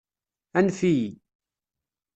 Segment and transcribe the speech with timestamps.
[0.57, 1.09] Anef-iyi.